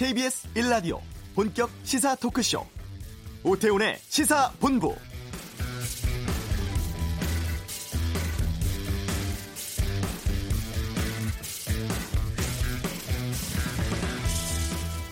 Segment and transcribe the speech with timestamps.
[0.00, 0.98] KBS 1라디오
[1.34, 2.64] 본격 시사 토크쇼
[3.44, 4.96] 오태훈의 시사본부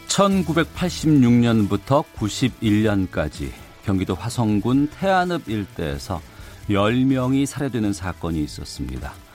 [0.08, 3.50] (1986년부터) (91년까지)
[3.84, 6.22] 경기도 화성군 태안읍 일대에서
[6.70, 9.27] 10명이 살해되는 사건이 있었습니다.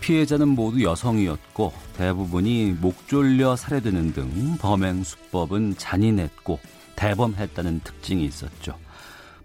[0.00, 6.58] 피해자는 모두 여성이었고 대부분이 목 졸려 살해되는 등 범행 수법은 잔인했고
[6.96, 8.78] 대범했다는 특징이 있었죠.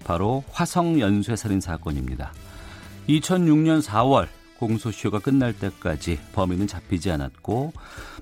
[0.04, 2.34] 바로 화성 연쇄 살인 사건입니다.
[3.10, 4.28] 2006년 4월
[4.58, 7.74] 공소시효가 끝날 때까지 범인은 잡히지 않았고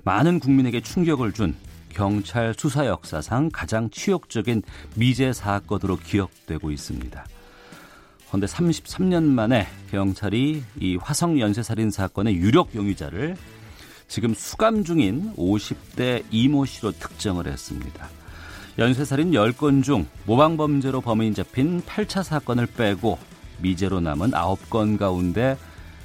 [0.03, 1.55] 많은 국민에게 충격을 준
[1.89, 4.61] 경찰 수사 역사상 가장 치욕적인
[4.95, 7.25] 미제 사건으로 기억되고 있습니다.
[8.29, 13.35] 그런데 33년 만에 경찰이 이 화성 연쇄살인 사건의 유력 용의자를
[14.07, 18.07] 지금 수감 중인 50대 이모 씨로 특정을 했습니다.
[18.77, 23.17] 연쇄살인 10건 중 모방범죄로 범인이 잡힌 8차 사건을 빼고
[23.59, 25.57] 미제로 남은 9건 가운데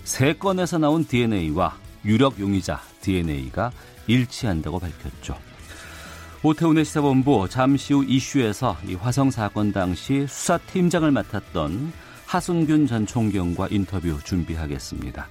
[0.04, 3.70] 3건에서 나온 DNA와 유력 용의자 DNA가
[4.06, 5.38] 일치한다고 밝혔죠.
[6.42, 11.92] 오태훈의 시사본부 잠시 후 이슈에서 이 화성 사건 당시 수사팀장을 맡았던
[12.26, 15.28] 하승균 전 총경과 인터뷰 준비하겠습니다.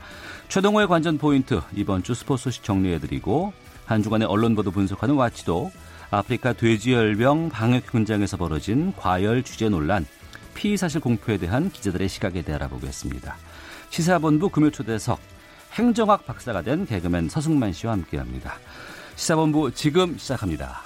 [0.47, 3.53] 최동호의 관전 포인트 이번 주 스포츠 소식 정리해드리고
[3.85, 5.72] 한 주간의 언론 보도 분석하는 와치도
[6.11, 10.05] 아프리카 돼지열병 방역 현장에서 벌어진 과열 취재 논란,
[10.53, 13.35] 피의 사실 공표에 대한 기자들의 시각에 대해 알아보겠습니다.
[13.89, 15.19] 시사본부 금요 초대석
[15.73, 18.59] 행정학 박사가 된 개그맨 서승만 씨와 함께합니다.
[19.16, 20.81] 시사본부 지금 시작합니다.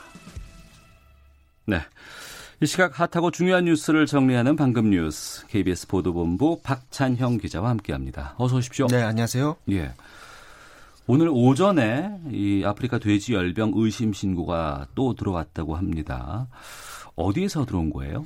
[1.65, 1.81] 네.
[2.59, 8.33] 이 시각 핫하고 중요한 뉴스를 정리하는 방금 뉴스 KBS 보도본부 박찬형 기자와 함께합니다.
[8.37, 8.87] 어서 오십시오.
[8.87, 9.57] 네, 안녕하세요.
[9.73, 9.93] 예.
[11.05, 16.47] 오늘 오전에 이 아프리카 돼지 열병 의심 신고가 또 들어왔다고 합니다.
[17.15, 18.25] 어디에서 들어온 거예요?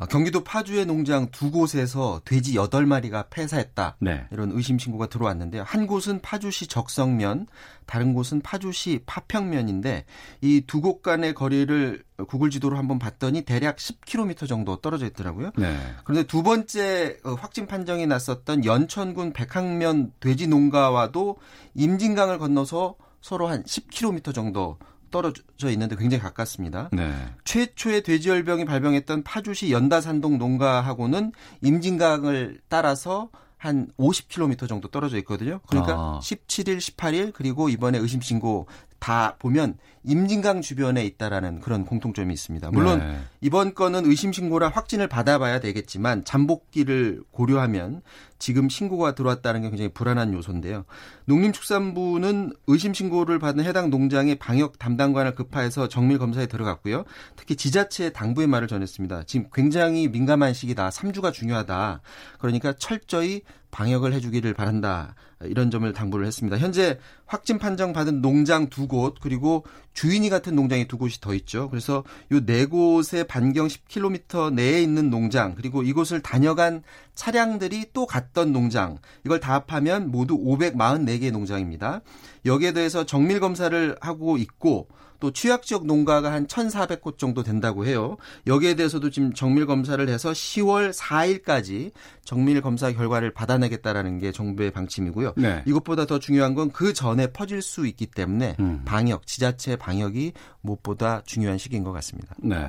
[0.00, 3.96] 아, 경기도 파주의 농장 두 곳에서 돼지 8마리가 폐사했다.
[4.00, 4.24] 네.
[4.32, 5.62] 이런 의심 신고가 들어왔는데요.
[5.66, 7.46] 한 곳은 파주시 적성면,
[7.84, 10.06] 다른 곳은 파주시 파평면인데
[10.40, 15.50] 이 두 곳 간의 거리를 구글 지도로 한번 봤더니 대략 10km 정도 떨어져 있더라고요.
[15.58, 15.76] 네.
[16.04, 21.36] 그런데 두 번째 어, 확진 판정이 났었던 연천군 백항면 돼지 농가와도
[21.74, 24.78] 임진강을 건너서 서로 한 10km 정도
[25.10, 26.88] 떨어져 있는데 굉장히 가깝습니다.
[26.92, 27.12] 네.
[27.44, 31.32] 최초의 돼지열병이 발병했던 파주시 연다산동 농가하고는
[31.62, 35.60] 임진강을 따라서 한 50km 정도 떨어져 있거든요.
[35.66, 36.20] 그러니까 아.
[36.22, 38.66] 17일, 18일 그리고 이번에 의심 신고
[39.00, 42.70] 다 보면 임진강 주변에 있다라는 그런 공통점이 있습니다.
[42.70, 43.18] 물론 네.
[43.40, 48.02] 이번 건은 의심 신고라 확진을 받아봐야 되겠지만 잠복기를 고려하면
[48.38, 50.84] 지금 신고가 들어왔다는 게 굉장히 불안한 요소인데요.
[51.26, 57.04] 농림축산부는 의심 신고를 받은 해당 농장의 방역 담당관을 급파해서 정밀 검사에 들어갔고요.
[57.36, 59.24] 특히 지자체 당부의 말을 전했습니다.
[59.24, 60.88] 지금 굉장히 민감한 시기다.
[60.90, 62.00] 3주가 중요하다.
[62.38, 65.14] 그러니까 철저히 방역을 해주기를 바란다.
[65.44, 66.58] 이런 점을 당부를 했습니다.
[66.58, 69.64] 현재 확진 판정 받은 농장 두 곳 그리고
[70.00, 71.68] 주인이 같은 농장이 두 곳이 더 있죠.
[71.68, 76.82] 그래서 요 네 곳의 반경 10km 내에 있는 농장 그리고 이곳을 다녀간
[77.14, 78.96] 차량들이 또 갔던 농장
[79.26, 82.00] 이걸 다 합하면 모두 544개의 농장입니다.
[82.46, 84.88] 여기에 대해서 정밀 검사를 하고 있고
[85.20, 88.16] 또 취약 지역 농가가 한 1,400곳 정도 된다고 해요.
[88.46, 91.92] 여기에 대해서도 지금 정밀 검사를 해서 10월 4일까지
[92.24, 95.34] 정밀 검사 결과를 받아내겠다라는 게 정부의 방침이고요.
[95.36, 95.62] 네.
[95.66, 98.80] 이것보다 더 중요한 건 그 전에 퍼질 수 있기 때문에 음.
[98.86, 102.34] 방역, 지자체 방 역이 무엇보다 중요한 시기인 것 같습니다.
[102.38, 102.68] 네.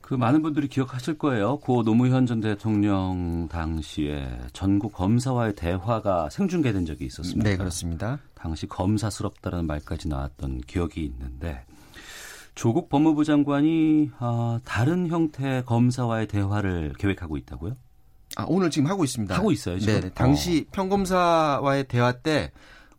[0.00, 1.58] 그 많은 분들이 기억하실 거예요.
[1.58, 7.48] 고 노무현 전 대통령 당시에 전국 검사와의 대화가 생중계된 적이 있었습니다.
[7.48, 8.18] 네, 그렇습니다.
[8.34, 11.64] 당시 검사스럽다라는 말까지 나왔던 기억이 있는데
[12.54, 17.76] 조국 법무부 장관이 어, 다른 형태의 검사와의 대화를 계획하고 있다고요?
[18.36, 19.34] 아, 오늘 지금 하고 있습니다.
[19.34, 20.00] 하고 있어요, 지금?
[20.00, 20.70] 네, 당시 어.
[20.72, 22.50] 평검사와의 대화 때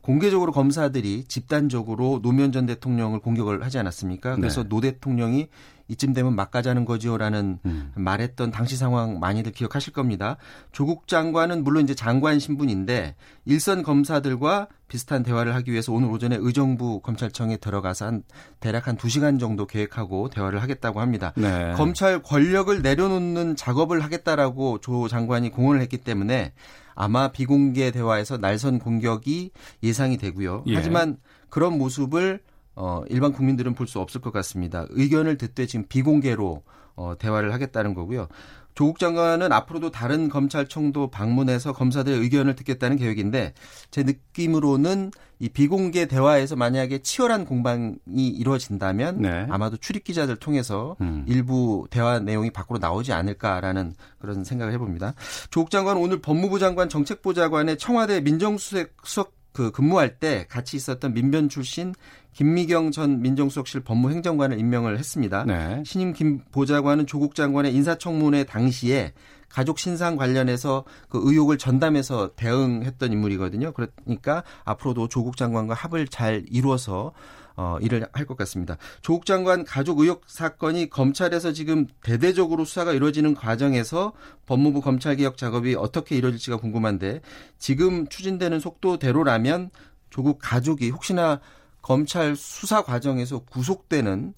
[0.04, 4.36] 공개적으로 검사들이 집단적으로 노무현 전 대통령을 공격을 하지 않았습니까?
[4.36, 4.70] 그래서 네.
[4.70, 5.48] 노 대통령이
[5.94, 7.92] 이쯤 되면 막 가자는 거지요라는 음.
[7.96, 10.38] 말했던 당시 상황 많이들 기억하실 겁니다.
[10.72, 17.00] 조국 장관은 물론 이제 장관 신분인데 일선 검사들과 비슷한 대화를 하기 위해서 오늘 오전에 의정부
[17.02, 18.24] 검찰청에 들어가서 한
[18.60, 21.34] 대략 한 2시간 정도 계획하고 대화를 하겠다고 합니다.
[21.36, 21.74] 네.
[21.76, 26.54] 검찰 권력을 내려놓는 작업을 하겠다라고 조 장관이 공언을 했기 때문에
[26.96, 29.52] 아마 비공개 대화에서 날선 공격이
[29.82, 30.64] 예상이 되고요.
[30.68, 30.76] 예.
[30.76, 31.18] 하지만
[31.50, 32.42] 그런 모습을
[32.76, 34.86] 어, 일반 국민들은 볼 수 없을 것 같습니다.
[34.90, 36.64] 의견을 듣되 지금 비공개로
[36.96, 38.28] 어, 대화를 하겠다는 거고요.
[38.76, 43.54] 조국 장관은 앞으로도 다른 검찰청도 방문해서 검사들의 의견을 듣겠다는 계획인데
[43.92, 49.46] 제 느낌으로는 이 비공개 대화에서 만약에 치열한 공방이 이루어진다면 네.
[49.50, 51.26] 아마도 출입 기자들 통해서 음.
[51.28, 55.14] 일부 대화 내용이 밖으로 나오지 않을까라는 그런 생각을 해봅니다.
[55.52, 61.48] 조국 장관은 오늘 법무부 장관 정책보좌관의 청와대 민정수석 수석 그 근무할 때 같이 있었던 민변
[61.48, 61.94] 출신
[62.34, 65.46] 김미경 전 민정수석실 법무행정관을 임명을 했습니다.
[65.46, 65.84] 네.
[65.86, 69.14] 신임 김 보좌관은 조국 장관의 인사청문회 당시에
[69.50, 73.72] 가족 신상 관련해서 그 의혹을 전담해서 대응했던 인물이거든요.
[73.72, 77.14] 그러니까 앞으로도 조국 장관과 합을 잘 이루어서
[77.56, 78.78] 어, 일을 할 것 같습니다.
[79.02, 84.14] 조국 장관 가족 의혹 사건이 검찰에서 지금 대대적으로 수사가 이루어지는 과정에서
[84.46, 87.22] 법무부 검찰개혁 작업이 어떻게 이루어질지가 궁금한데
[87.60, 89.70] 지금 추진되는 속도대로라면
[90.10, 91.42] 조국 가족이 혹시나
[91.82, 94.34] 검찰 수사 과정에서 구속되는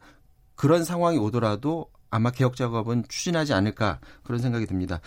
[0.56, 5.00] 그런 상황이 오더라도 아마 개혁 작업은 추진하지 않을까 그런 생각이 듭니다.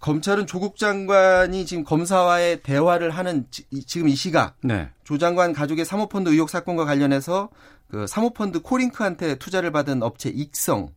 [0.00, 4.90] 검찰은 조국 장관이 지금 검사와의 대화를 하는 지, 금 이 시각 네.
[5.04, 7.50] 조 장관 가족의 사모펀드 의혹 사건과 관련해서
[7.88, 10.90] 그 사모펀드 코링크한테 투자를 받은 업체 익성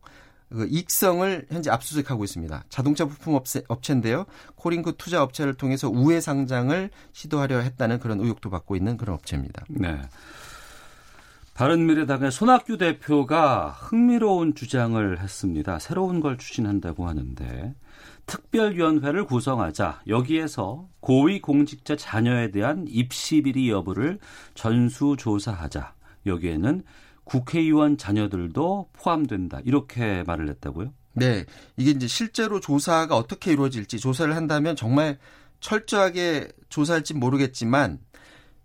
[0.50, 2.64] 그 익성을 현재 압수수색하고 있습니다.
[2.68, 4.26] 자동차 부품 업체, 업체인데요.
[4.56, 9.64] 코링크 투자 업체를 통해서 우회 상장을 시도하려 했다는 그런 의혹도 받고 있는 그런 업체입니다.
[9.68, 10.02] 네.
[11.60, 15.78] 바른미래당의 손학규 대표가 흥미로운 주장을 했습니다.
[15.78, 17.74] 새로운 걸 추진한다고 하는데
[18.24, 24.20] 특별위원회를 구성하자 여기에서 고위공직자 자녀에 대한 입시 비리 여부를
[24.54, 25.92] 전수조사하자
[26.24, 26.82] 여기에는
[27.24, 30.94] 국회의원 자녀들도 포함된다 이렇게 말을 했다고요?
[31.12, 31.44] 네,
[31.76, 35.18] 이게 이제 실제로 조사가 어떻게 이루어질지 조사를 한다면 정말
[35.60, 37.98] 철저하게 조사할지 모르겠지만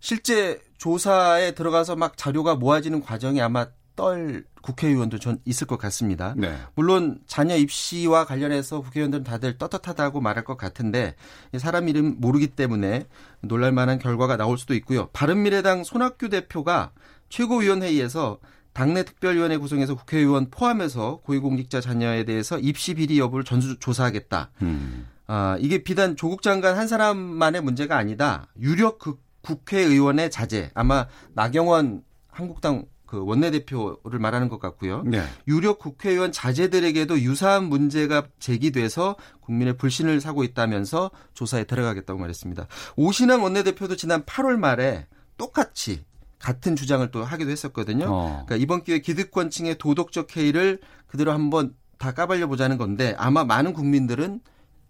[0.00, 6.34] 실제 조사에 들어가서 막 자료가 모아지는 과정이 아마 떨 국회의원도 전 있을 것 같습니다.
[6.36, 6.56] 네.
[6.74, 11.14] 물론 자녀 입시와 관련해서 국회의원들은 다들 떳떳하다고 말할 것 같은데
[11.56, 13.06] 사람 이름 모르기 때문에
[13.40, 15.08] 놀랄 만한 결과가 나올 수도 있고요.
[15.12, 16.90] 바른미래당 손학규 대표가
[17.30, 18.38] 최고위원회의에서
[18.72, 24.50] 당내 특별위원회 구성해서 국회의원 포함해서 고위공직자 자녀에 대해서 입시 비리 여부를 전수 조사하겠다.
[24.60, 25.06] 음.
[25.28, 28.46] 아, 이게 비단 조국 장관 한 사람만의 문제가 아니다.
[28.60, 35.04] 유력 그 국회의원의 자제 아마 나경원 한국당 그 원내대표를 말하는 것 같고요.
[35.04, 35.22] 네.
[35.46, 42.66] 유력 국회의원 자제들에게도 유사한 문제가 제기돼서 국민의 불신을 사고 있다면서 조사에 들어가겠다고 말했습니다.
[42.96, 45.06] 오신환 원내대표도 지난 8월 말에
[45.38, 46.04] 똑같이
[46.40, 48.06] 같은 주장을 또 하기도 했었거든요.
[48.08, 48.44] 어.
[48.44, 54.40] 그러니까 이번 기회에 기득권층의 도덕적 해이를 그대로 한번 다 까발려 보자는 건데 아마 많은 국민들은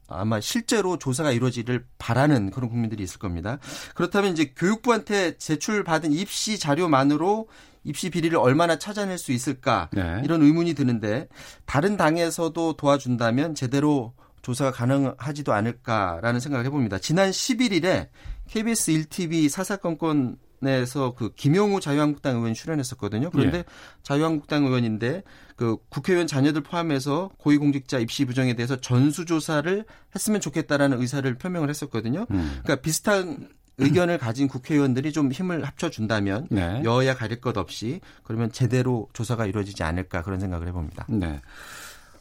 [0.08, 3.58] 아마 실제로 조사가 이루어지를 바라는 그런 국민들이 있을 겁니다.
[3.94, 7.48] 그렇다면 이제 교육부한테 제출받은 입시 자료만으로
[7.84, 10.20] 입시 비리를 얼마나 찾아낼 수 있을까 네.
[10.24, 11.28] 이런 의문이 드는데
[11.66, 14.12] 다른 당에서도 도와준다면 제대로
[14.42, 16.98] 조사가 가능하지도 않을까라는 생각을 해봅니다.
[16.98, 18.08] 지난 11일에
[18.48, 23.30] KBS 1TV 사사건건 에서 그 김용우 자유한국당 의원이 출연했었거든요.
[23.30, 23.64] 그런데 예.
[24.02, 25.22] 자유한국당 의원인데
[25.54, 32.26] 그 국회의원 자녀들 포함해서 고위공직자 입시 부정에 대해서 전수조사를 했으면 좋겠다라는 의사를 표명을 했었거든요.
[32.30, 32.60] 음.
[32.62, 33.48] 그러니까 비슷한
[33.78, 36.82] 의견을 가진 국회의원들이 좀 힘을 합쳐준다면 네.
[36.84, 41.06] 여야 가릴 것 없이 그러면 제대로 조사가 이루어지지 않을까 그런 생각을 해봅니다.
[41.08, 41.40] 네.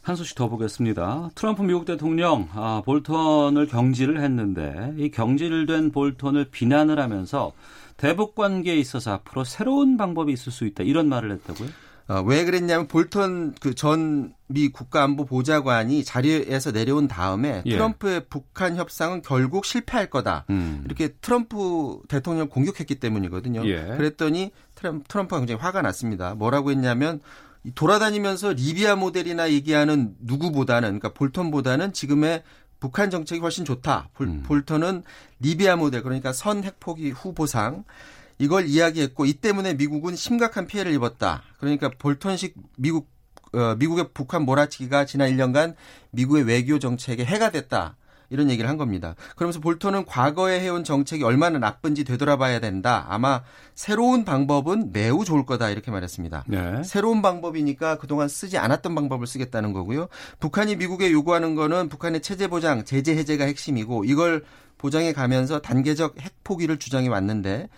[0.02, 1.30] 한 소식 더 보겠습니다.
[1.34, 7.52] 트럼프 미국 대통령 아, 볼턴을 경질을 했는데 이 경질된 볼턴을 비난을 하면서
[7.96, 11.68] 대북 관계에 있어서 앞으로 새로운 방법이 있을 수 있다 이런 말을 했다고요?
[12.08, 17.70] 어, 왜 그랬냐면 볼턴 그 전 미 국가안보 보좌관이 자리에서 내려온 다음에 예.
[17.70, 20.44] 트럼프의 북한 협상은 결국 실패할 거다.
[20.50, 20.82] 음.
[20.84, 23.66] 이렇게 트럼프 대통령을 공격했기 때문이거든요.
[23.66, 23.96] 예.
[23.96, 26.34] 그랬더니 트럼프, 트럼프가 굉장히 화가 났습니다.
[26.36, 27.20] 뭐라고 했냐면
[27.74, 32.44] 돌아다니면서 리비아 모델이나 얘기하는 누구보다는 그러니까 볼턴보다는 지금의
[32.80, 34.10] 북한 정책이 훨씬 좋다.
[34.14, 34.42] 볼, 음.
[34.42, 35.02] 볼턴은
[35.40, 37.84] 리비아 모델 그러니까 선 핵포기 후 보상
[38.38, 41.42] 이걸 이야기했고 이 때문에 미국은 심각한 피해를 입었다.
[41.58, 43.08] 그러니까 볼턴식 미국
[43.52, 45.74] 어, 미국의 북한 몰아치기가 지난 1년간
[46.10, 47.96] 미국의 외교 정책에 해가 됐다.
[48.30, 49.14] 이런 얘기를 한 겁니다.
[49.36, 53.06] 그러면서 볼턴은 과거에 해온 정책이 얼마나 나쁜지 되돌아봐야 된다.
[53.08, 53.42] 아마
[53.74, 56.44] 새로운 방법은 매우 좋을 거다 이렇게 말했습니다.
[56.48, 56.82] 네.
[56.84, 60.08] 새로운 방법이니까 그동안 쓰지 않았던 방법을 쓰겠다는 거고요.
[60.40, 64.44] 북한이 미국에 요구하는 거는 북한의 체제 보장, 제재 해제가 핵심이고 이걸
[64.78, 67.68] 보장해 가면서 단계적 핵 포기를 주장해 왔는데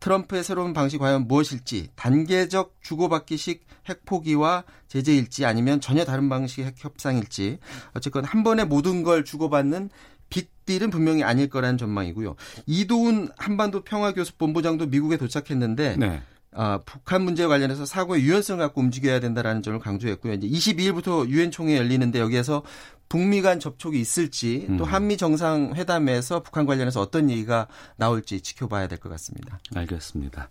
[0.00, 6.74] 트럼프의 새로운 방식이 과연 무엇일지 단계적 주고받기식 핵 포기와 제재일지 아니면 전혀 다른 방식의 핵
[6.78, 7.58] 협상일지
[7.94, 9.90] 어쨌건 한 번에 모든 걸 주고받는
[10.30, 12.36] 빅딜은 분명히 아닐 거라는 전망이고요.
[12.66, 16.22] 이도훈 한반도 평화교섭본부장도 미국에 도착했는데 네.
[16.52, 20.32] 아, 북한 문제 관련해서 사고의 유연성을 갖고 움직여야 된다라는 점을 강조했고요.
[20.34, 22.62] 이제 22일부터 유엔 총회 열리는데 여기에서
[23.08, 24.88] 북미 간 접촉이 있을지 또 음.
[24.88, 29.58] 한미 정상회담에서 북한 관련해서 어떤 얘기가 나올지 지켜봐야 될 것 같습니다.
[29.74, 30.48] 알겠습니다.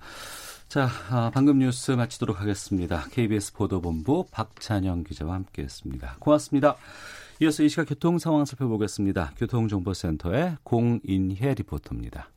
[0.68, 3.06] 자, 아, 방금 뉴스 마치도록 하겠습니다.
[3.12, 6.18] KBS 보도본부 박찬영 기자와 함께했습니다.
[6.20, 6.76] 고맙습니다.
[7.42, 9.34] 이어서 이 시각 교통 상황 살펴보겠습니다.
[9.38, 12.30] 교통정보센터의 공인혜 리포터입니다.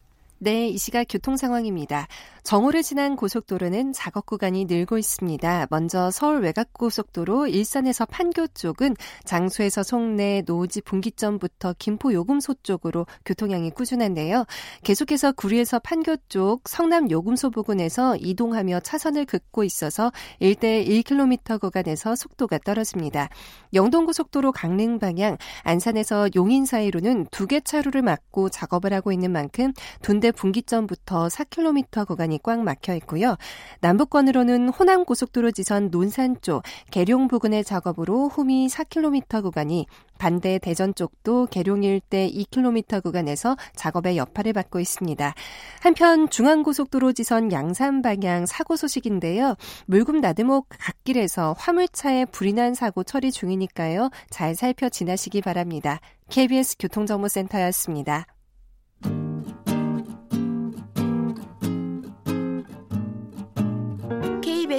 [0.43, 2.07] 네, 이 시각 교통 상황입니다.
[2.45, 5.67] 정오를 지난 고속도로는 작업 구간이 늘고 있습니다.
[5.69, 14.47] 먼저 서울 외곽고속도로 일산에서 판교 쪽은 장수에서 송내 노지 분기점부터 김포 요금소 쪽으로 교통량이 꾸준한데요.
[14.83, 22.61] 계속해서 구리에서 판교 쪽 성남 요금소 부근에서 이동하며 차선을 긋고 있어서 1대 1km 구간에서 속도가
[22.65, 23.29] 떨어집니다.
[23.75, 30.30] 영동고속도로 강릉 방향 안산에서 용인 사이로는 두 개 차로를 막고 작업을 하고 있는 만큼 둔대
[30.33, 33.37] 분기점부터 4km 구간이 꽉 막혀 있고요.
[33.81, 39.87] 남북권으로는 호남 고속도로 지선 논산 쪽 계룡 부근의 작업으로 후미 4km 구간이
[40.19, 45.35] 반대 대전 쪽도 계룡 일대 2km 구간에서 작업의 여파를 받고 있습니다.
[45.81, 49.57] 한편 중앙고속도로 지선 양산 방향 사고 소식인데요.
[49.87, 54.11] 물금 나드목 갓길에서 화물차에 불이 난 사고 처리 중이니까요.
[54.29, 56.01] 잘 살펴 지나시기 바랍니다.
[56.29, 58.27] KBS 교통정보센터였습니다.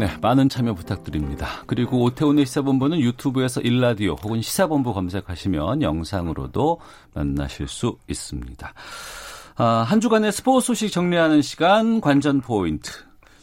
[0.00, 1.62] 네, 많은 참여 부탁드립니다.
[1.66, 6.80] 그리고 오태훈의 시사본부는 유튜브에서 일라디오 혹은 시사본부 검색하시면 영상으로도
[7.12, 8.72] 만나실 수 있습니다.
[9.56, 12.90] 아, 한 주간의 스포츠 소식 정리하는 시간 관전 포인트.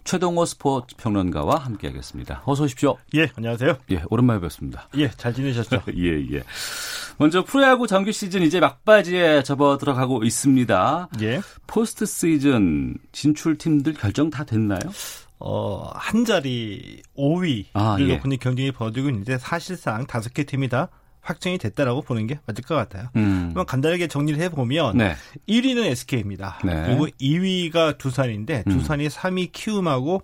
[0.04, 2.42] 최동호 스포츠 평론가와 함께하겠습니다.
[2.46, 2.98] 어서 오십시오.
[3.14, 3.78] 예, 안녕하세요.
[3.92, 4.90] 예, 오랜만에 뵙습니다.
[4.98, 5.84] 예, 잘 지내셨죠?
[5.96, 6.44] 예, 예.
[7.20, 11.10] 먼저 프로야구 정규 시즌 이제 막바지에 접어 들어가고 있습니다.
[11.22, 11.42] 예.
[11.68, 14.80] 포스트 시즌 진출 팀들 결정 다 됐나요?
[15.40, 18.16] 어, 한 자리 5위를 아, 예.
[18.16, 20.90] 놓고 경쟁이 벌어지고 있는데 사실상 다섯 개 팀이 다
[21.22, 23.10] 확정이 됐다라고 보는 게 맞을 것 같아요.
[23.18, 23.50] 음.
[23.52, 25.16] 그럼 간단하게 정리를 해보면 네.
[25.48, 26.60] 1위는 SK입니다.
[26.64, 26.84] 네.
[26.86, 28.72] 그리고 2위가 두산인데 음.
[28.72, 29.10] 두산이 음.
[29.10, 30.22] 3위 키움하고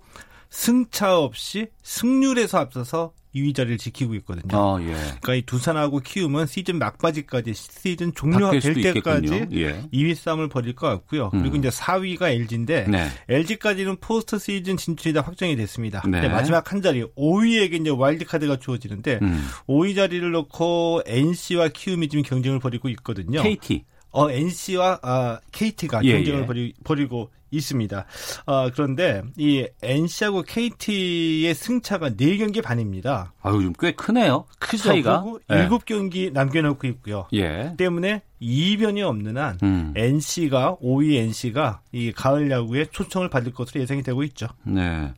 [0.48, 4.56] 승차 없이 승률에서 앞서서 2위 자리를 지키고 있거든요.
[4.56, 4.92] 아, 예.
[4.94, 9.82] 그러니까 이 두산하고 키움은 시즌 막바지까지 시즌 종료될 때까지 예.
[9.92, 11.30] 2위 싸움을 벌일 것 같고요.
[11.34, 11.40] 음.
[11.40, 13.08] 그리고 이제 4위가 LG인데 네.
[13.28, 16.02] LG까지는 포스트 시즌 진출이 다 확정이 됐습니다.
[16.08, 16.28] 네.
[16.28, 19.44] 마지막 한 자리 5위에게 이제 와일드 카드가 주어지는데 음.
[19.68, 23.42] 5위 자리를 놓고 NC와 키움이 지금 경쟁을 벌이고 있거든요.
[23.42, 23.84] KT.
[24.14, 26.46] 어, NC와 아, KT가 예, 경쟁을 예.
[26.46, 28.06] 벌이, 벌이고 있습니다.
[28.46, 33.32] 어, 그런데 이 NC하고 KT의 승차가 4경기 반입니다.
[33.42, 34.46] 아유, 꽤 크네요.
[34.58, 34.84] 크죠.
[34.84, 35.24] 차이가.
[35.50, 35.68] 예.
[35.68, 37.26] 7경기 남겨놓고 있고요.
[37.32, 37.74] 예.
[37.76, 39.92] 때문에 이변이 없는 한 음.
[39.96, 44.46] NC가 5위 NC가 이 가을 야구에 초청을 받을 것으로 예상이 되고 있죠.
[44.64, 45.12] 네.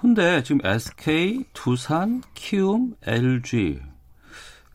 [0.00, 3.80] 근데 지금 SK, 두산, 키움, LG,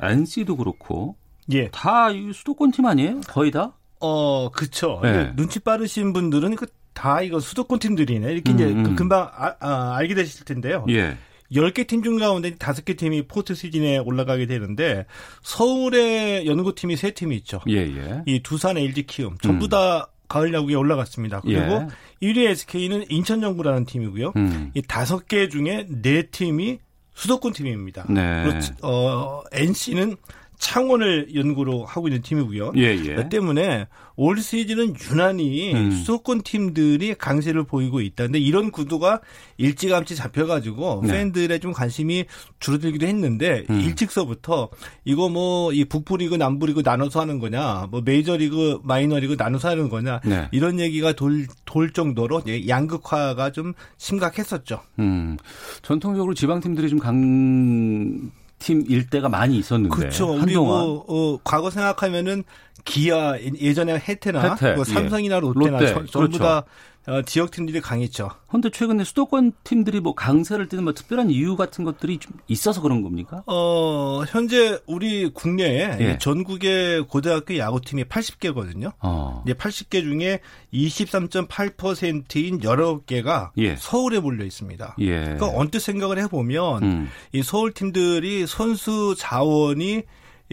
[0.01, 1.15] NC도 그렇고
[1.51, 1.69] 예.
[1.69, 3.21] 다 수도권 팀 아니에요?
[3.27, 3.73] 거의 다?
[4.00, 5.00] 어, 그쵸.
[5.03, 5.33] 네.
[5.35, 8.31] 눈치 빠르신 분들은 그 다 이거 수도권 팀들이네.
[8.31, 8.95] 이렇게 음, 이제 음.
[8.95, 10.85] 금방 아, 아, 알게 되실 텐데요.
[10.89, 11.17] 예.
[11.51, 15.05] 10개 팀 중 가운데 5개 팀이 포트 시즌에 올라가게 되는데
[15.41, 17.62] 서울의 연구팀이 3팀이 있죠.
[17.69, 18.21] 예, 예.
[18.25, 19.69] 이 두산 LG 키움 전부 음.
[19.69, 21.41] 다 가을 야구에 올라갔습니다.
[21.41, 21.88] 그리고
[22.21, 22.27] 예.
[22.27, 24.33] 1위 SK는 인천정부라는 팀이고요.
[24.35, 24.71] 음.
[24.73, 26.79] 이 5개 중에 4팀이
[27.15, 28.05] 수도권 팀입니다.
[28.09, 28.43] 네.
[28.43, 30.15] 그리고 어, NC는
[30.63, 32.72] 창원을 연구로 하고 있는 팀이고요.
[32.77, 33.15] 예, 예.
[33.15, 35.91] 그 때문에 올 시즌은 유난히 음.
[35.91, 39.20] 수도권 팀들이 강세를 보이고 있다는데 이런 구도가
[39.58, 41.12] 일찌감치 잡혀가지고 네.
[41.12, 42.25] 팬들의 좀 관심이
[42.60, 43.82] 줄어들기도 했는데 음.
[43.82, 44.70] 일찍서부터
[45.03, 50.48] 이거 뭐 이 북부리그 남부리그 나눠서 하는 거냐, 뭐 메이저리그 마이너리그 나눠서 하는 거냐 네.
[50.51, 54.79] 이런 얘기가 돌, 돌 정도로 양극화가 좀 심각했었죠.
[55.00, 55.38] 음.
[55.82, 58.32] 전통적으로 지방 팀들이 좀 강
[58.63, 60.39] 팀 일대가 많이 있었는데 그렇죠.
[60.39, 62.46] 한동안 뭐, 어, 과거 생각하면은
[62.86, 65.39] 기아 예전에 혜태나 혜태, 뭐 삼성이나 예.
[65.41, 66.38] 롯데나 롯데, 저, 전부 그렇죠.
[66.39, 66.63] 다
[67.07, 68.29] 어, 지역 팀들이 강했죠.
[68.48, 73.01] 그런데 최근에 수도권 팀들이 뭐 강세를 띠는 뭐 특별한 이유 같은 것들이 좀 있어서 그런
[73.01, 73.43] 겁니까?
[73.45, 76.17] 어, 현재 우리 국내에 예.
[76.17, 78.93] 전국의 고등학교 야구팀이 80개거든요.
[79.01, 79.43] 어.
[79.45, 80.39] 이제 80개 중에
[80.74, 83.75] 23.8%인 19개가 예.
[83.75, 84.95] 서울에 몰려 있습니다.
[85.00, 85.19] 예.
[85.24, 87.10] 그러니까 언뜻 생각을 해보면 음.
[87.33, 90.03] 이 서울 팀들이 선수 자원이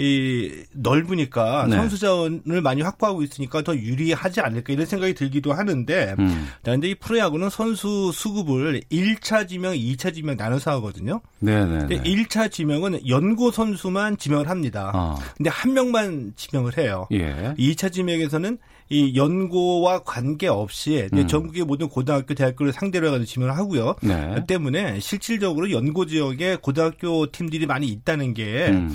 [0.00, 1.76] 이 넓으니까 네.
[1.76, 6.48] 선수 자원을 많이 확보하고 있으니까 더 유리하지 않을까 이런 생각이 들기도 하는데 음.
[6.62, 11.20] 그런데 이 프로야구는 선수 수급을 1차 지명, 2차 지명 나눠서 하거든요.
[11.38, 11.78] 네, 네.
[11.80, 14.90] 근데 1차 지명은 연고 선수만 지명을 합니다.
[14.94, 15.18] 어.
[15.36, 17.06] 근데 한 명만 지명을 해요.
[17.12, 17.54] 예.
[17.58, 18.56] 2차 지명에서는
[18.92, 21.26] 이 연고와 관계없이 음.
[21.28, 23.94] 전국의 모든 고등학교 대학교를 상대로 해가지고 지명을 하고요.
[24.02, 24.32] 네.
[24.34, 28.92] 그 때문에 실질적으로 연고 지역에 고등학교 팀들이 많이 있다는 게이 음.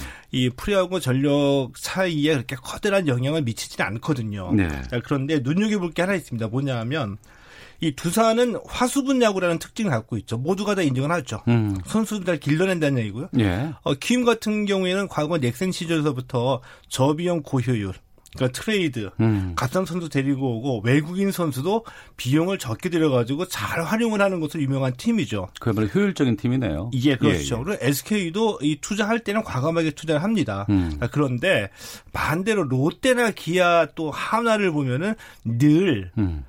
[0.57, 4.51] 프리하고 전력 사이에 그렇게 커다란 영향을 미치지는 않거든요.
[4.53, 4.67] 네.
[5.05, 6.45] 그런데 눈여겨볼 게 하나 있습니다.
[6.49, 7.17] 뭐냐 하면
[7.79, 10.37] 이 두산은 화수분 야구라는 특징을 갖고 있죠.
[10.37, 11.41] 모두가 다 인정을 하죠.
[11.47, 11.77] 음.
[11.85, 13.29] 선수들 잘 길러낸다는 얘기고요.
[13.39, 13.73] 예.
[13.83, 17.93] 어, 키움 같은 경우에는 과거 넥센 시절서부터 저비용 고효율,
[18.35, 19.53] 그러니까 트레이드, 음.
[19.55, 21.85] 값싼 선수 데리고 오고 외국인 선수도
[22.17, 25.47] 비용을 적게 들여가지고 잘 활용을 하는 것으로 유명한 팀이죠.
[25.59, 26.91] 그야말로 효율적인 팀이네요.
[26.93, 27.55] 예, 그렇죠.
[27.55, 27.63] 예, 예.
[27.63, 30.65] 그리고 SK도 이 투자할 때는 과감하게 투자를 합니다.
[30.69, 30.99] 음.
[31.11, 31.69] 그런데
[32.13, 35.15] 반대로 롯데나 기아 또 하나를 보면은
[35.45, 36.43] 늘이 음.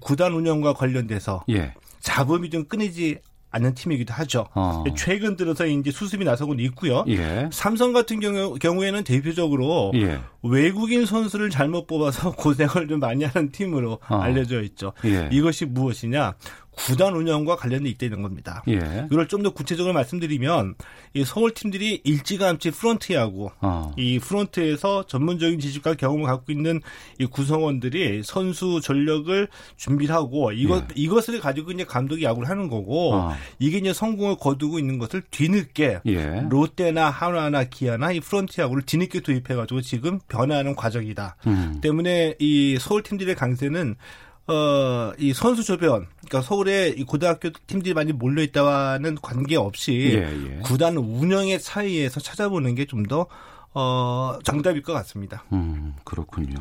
[0.00, 1.74] 구단 운영과 관련돼서 예.
[2.00, 3.18] 자금이 좀 끊이지
[3.52, 4.46] 않는 팀이기도 하죠.
[4.54, 4.82] 어.
[4.96, 7.04] 최근 들어서 이제 수습이 나서고 있고요.
[7.08, 7.48] 예.
[7.52, 10.20] 삼성 같은 경우, 경우에는 대표적으로 예.
[10.42, 14.16] 외국인 선수를 잘못 뽑아서 고생을 좀 많이 하는 팀으로 어.
[14.16, 14.92] 알려져 있죠.
[15.04, 15.28] 예.
[15.30, 16.34] 이것이 무엇이냐?
[16.74, 18.62] 구단 운영과 관련돼 있다는 겁니다.
[18.68, 19.06] 예.
[19.10, 20.76] 이걸 좀 더 구체적으로 말씀드리면
[21.14, 23.92] 이 서울 팀들이 일찌감치 프런트하고 어.
[23.96, 26.80] 이 프런트에서 전문적인 지식과 경험을 갖고 있는
[27.18, 30.86] 이 구성원들이 선수 전력을 준비를 하고 이것 예.
[30.94, 33.34] 이것을 가지고 이제 감독이 야구를 하는 거고 어.
[33.58, 36.46] 이게 이제 성공을 거두고 있는 것을 뒤늦게 예.
[36.48, 41.36] 롯데나 한화나 기아나 이 프런트 야구를 뒤늦게 도입해 가지고 지금 변화하는 과정이다.
[41.48, 41.80] 음.
[41.82, 43.96] 때문에 이 서울 팀들의 강세는
[44.48, 50.60] 어, 이 선수 조변, 그러니까 서울에 이 고등학교 팀들이 많이 몰려 있다와는 관계없이 예, 예.
[50.62, 53.26] 구단 운영의 사이에서 찾아보는 게 좀 더,
[53.74, 55.44] 어, 정답일 것 같습니다.
[55.52, 56.56] 음, 그렇군요.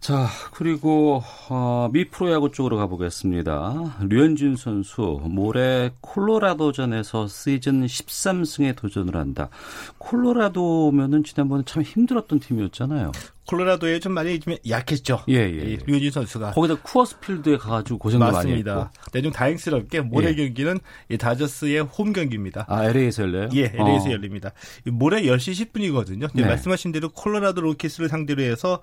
[0.00, 3.98] 자, 그리고 어, 미 프로야구 쪽으로 가보겠습니다.
[4.08, 9.50] 류현진 선수 모레 콜로라도전에서 시즌 13승에 도전을 한다.
[9.98, 13.12] 콜로라도면은 지난번에 참 힘들었던 팀이었잖아요.
[13.50, 15.24] 콜로라도에 좀 많이 좀 약했죠.
[15.28, 15.70] 예, 예.
[15.72, 15.78] 예.
[15.84, 16.52] 류현진 선수가.
[16.52, 18.74] 거기다 쿠어스필드에 가가지고 고생도 맞습니다.
[18.74, 19.10] 많이 했고.
[19.12, 20.34] 네, 좀 다행스럽게 모레 예.
[20.36, 22.64] 경기는 이 다저스의 홈 경기입니다.
[22.68, 23.48] 아, LA에서 열려요?
[23.54, 24.12] 예, LA에서 어.
[24.12, 24.52] 열립니다.
[24.86, 26.30] 모레 10시 10분이거든요.
[26.32, 26.44] 네.
[26.44, 28.80] 말씀하신 대로 콜로라도 로키스를 상대로 해서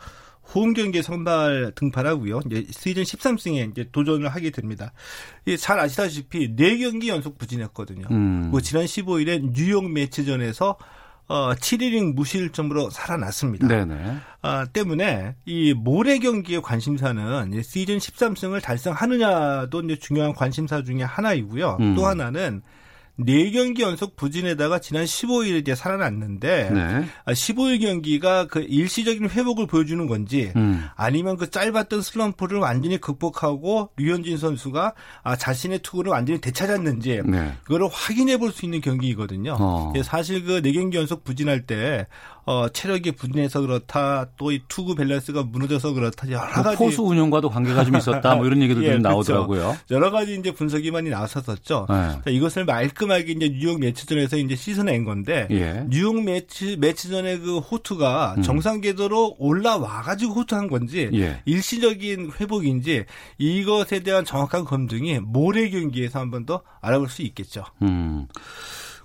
[0.54, 2.42] 홈 경기에 선발 등판하고요.
[2.46, 4.94] 이제 시즌 13승에 이제 도전을 하게 됩니다.
[5.60, 8.08] 잘 아시다시피 4경기 연속 부진했거든요.
[8.12, 8.50] 음.
[8.52, 10.78] 뭐 지난 15일에 뉴욕 매치전에서
[11.28, 13.68] 어, 7이닝 무실점으로 살아났습니다.
[13.68, 14.18] 네네.
[14.42, 21.78] 아, 때문에 이 모레 경기의 관심사는 시즌 13승을 달성하느냐도 이제 중요한 관심사 중의 하나이고요.
[21.82, 21.96] 음.
[21.96, 22.62] 또 하나는
[23.20, 27.06] 4경기 연속 부진에다가 지난 15일에 이제 살아났는데 네.
[27.34, 30.86] 15일 아, 경기가 그 일시적인 회복을 보여주는 건지 음.
[30.96, 37.54] 아니면 그 짧았던 슬럼프를 완전히 극복하고 류현진 선수가 아, 자신의 투구를 완전히 되찾았는지 네.
[37.64, 39.58] 그거를 확인해 볼 수 있는 경기이거든요.
[39.60, 39.94] 어.
[40.04, 42.08] 사실 그 4경기 연속 부진할 때
[42.48, 46.78] 어, 체력이 부진해서 그렇다, 또 이 투구 밸런스가 무너져서 그렇다, 여러 뭐 가지.
[46.78, 49.62] 포수 운영과도 관계가 좀 있었다, 뭐 이런 얘기도 예, 좀 나오더라고요.
[49.62, 49.78] 그렇죠.
[49.92, 51.88] 여러 가지 이제 분석이 많이 나왔었죠.
[52.26, 52.32] 네.
[52.32, 55.86] 이것을 말끔하게 이제 뉴욕 매치전에서 이제 씻어낸 건데, 예.
[55.90, 58.42] 뉴욕 매치, 매치전의 그 호투가 음.
[58.44, 61.42] 정상 궤도로 올라와 가지고 호투한 건지, 예.
[61.46, 63.04] 일시적인 회복인지,
[63.38, 67.66] 이것에 대한 정확한 검증이 모레 경기에서 한 번 더 알아볼 수 있겠죠.
[67.82, 68.26] 음.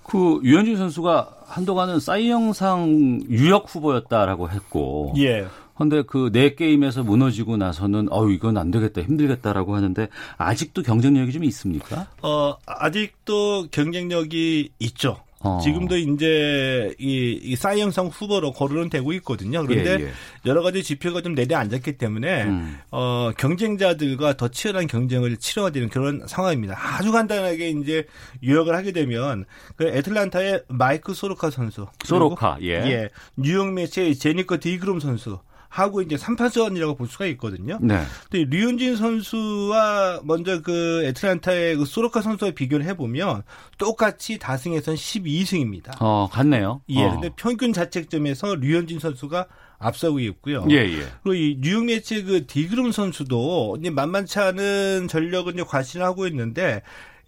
[0.05, 5.15] 그 유현진 선수가 한동안은 사이영상 유력 후보였다라고 했고.
[5.19, 5.47] 예.
[5.77, 11.45] 근데 그 네 게임에서 무너지고 나서는 어유 이건 안 되겠다 힘들겠다라고 하는데 아직도 경쟁력이 좀
[11.45, 12.07] 있습니까?
[12.23, 15.17] 어 아직도 경쟁력이 있죠.
[15.43, 15.61] 어.
[15.63, 19.65] 지금도 이제 이, 이 사이영상 후보로 거론은 되고 있거든요.
[19.67, 20.11] 그런데 예, 예.
[20.47, 22.79] 여러 가지 지표가 좀 내려앉았기 때문에 음.
[22.91, 26.77] 어, 경쟁자들과 더 치열한 경쟁을 치러야 되는 그런 상황입니다.
[26.79, 28.07] 아주 간단하게 이제
[28.45, 29.45] 요약을 하게 되면
[29.77, 35.39] 그 애틀란타의 마이크 소로카 선수, 소로카, 예, 예 뉴욕 매치의 제니커 디그롬 선수,
[35.73, 37.79] 하고 이제 3파전이라고 볼 수가 있거든요.
[37.81, 38.03] 네.
[38.31, 43.43] 근데 류현진 선수와 먼저 그 애틀란타의 그 소로카 선수와 비교를 해보면
[43.79, 45.97] 똑같이 다승에선 12승입니다.
[46.01, 46.83] 어, 같네요.
[46.91, 47.03] 예.
[47.03, 47.13] 어.
[47.13, 49.47] 근데 평균 자책점에서 류현진 선수가
[49.79, 50.67] 앞서고 있고요.
[50.71, 51.07] 예, 예.
[51.23, 56.83] 그리고 이 뉴욕 매치 그 디그룸 선수도 이제 만만치 않은 전력은 과신하고 있는데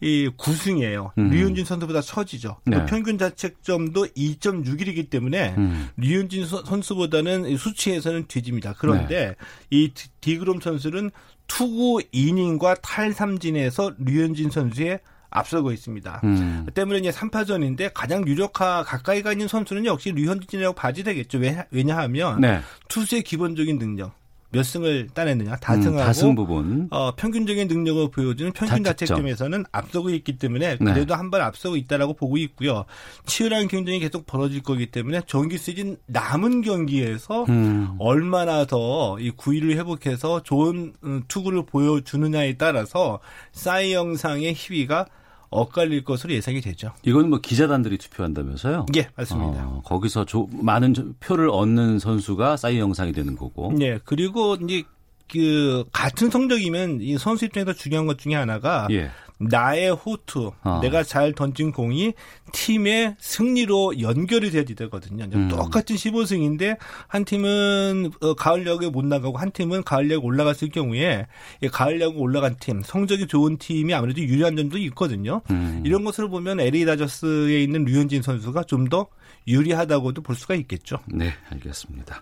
[0.05, 1.13] 이 9승이에요.
[1.17, 1.31] 음.
[1.31, 2.59] 류현진 선수보다 처지죠.
[2.67, 2.85] 네.
[2.85, 5.89] 평균 자책점도 2.61이기 때문에 음.
[5.97, 8.75] 류현진 선수보다는 수치에서는 뒤집니다.
[8.77, 9.35] 그런데 네.
[9.71, 11.11] 이 디그롬 선수는
[11.47, 16.21] 투구 이닝과 탈삼진에서 류현진 선수의 앞서고 있습니다.
[16.25, 16.67] 음.
[16.75, 21.41] 때문에 이제 3파전인데 가장 유력화 가까이 가 있는 선수는 역시 류현진이라고 봐야 되겠죠.
[21.71, 22.61] 왜냐하면 네.
[22.89, 24.15] 투수의 기본적인 능력,
[24.55, 30.39] 몇 승을 따냈느냐 다승하고 음, 다승 부분 어, 평균적인 능력을 보여주는 평균 자책점에서는 앞서고 있기
[30.39, 30.93] 때문에 네.
[30.93, 31.15] 그래도 네.
[31.15, 32.85] 한발 앞서고 있다라고 보고 있고요.
[33.27, 37.97] 치열한 경쟁이 계속 벌어질 거기 때문에 정기 시즌 남은 경기에서 음.
[37.99, 43.21] 얼마나 더 이 구위를 회복해서 좋은 음, 투구를 보여주느냐에 따라서
[43.53, 45.07] 사이 영상의 희위가
[45.55, 46.93] 엇갈릴 것으로 예상이 되죠.
[47.05, 48.87] 이건 뭐 기자단들이 투표한다면서요?
[48.97, 49.67] 예, 맞습니다.
[49.67, 53.73] 어, 거기서 조, 많은 표를 얻는 선수가 사이 영상이 되는 거고.
[53.73, 54.83] 네, 그리고 이제
[55.31, 59.11] 그 같은 성적이면 이 선수 입장에서 중요한 것 중에 하나가 예.
[59.39, 60.79] 나의 호투, 어.
[60.81, 62.13] 내가 잘 던진 공이
[62.53, 65.25] 팀의 승리로 연결이 돼야 되거든요.
[65.35, 65.49] 음.
[65.49, 71.27] 똑같은 15승인데 한 팀은 어, 가을야구에 못 나가고 한 팀은 가을야구 올라갔을 경우에
[71.73, 75.43] 가을야구 올라간 팀, 성적이 좋은 팀이 아무래도 유리한 점도 있거든요.
[75.51, 75.83] 음.
[75.85, 79.09] 이런 것을 보면 LA 다저스에 있는 류현진 선수가 좀 더
[79.47, 80.99] 유리하다고도 볼 수가 있겠죠.
[81.07, 82.21] 네, 알겠습니다.